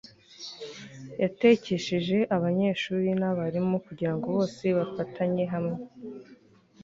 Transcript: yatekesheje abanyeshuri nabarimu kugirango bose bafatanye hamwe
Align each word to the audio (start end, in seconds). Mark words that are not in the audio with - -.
yatekesheje 1.21 2.17
abanyeshuri 2.35 3.09
nabarimu 3.19 3.75
kugirango 3.87 4.25
bose 4.35 4.63
bafatanye 4.77 5.43
hamwe 5.53 5.79